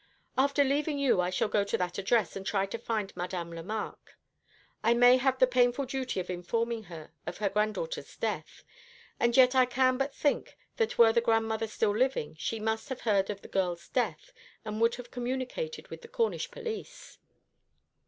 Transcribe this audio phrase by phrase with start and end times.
[0.35, 4.17] After leaving you I shall go to that address, and try to find Madame Lemarque.
[4.83, 8.63] I may have the painful duty of informing her of her granddaughter's death;
[9.19, 13.01] and yet I can but think that were the grandmother still living she must have
[13.01, 14.33] heard of the girl's death,
[14.65, 17.19] and would have communicated with the Cornish police."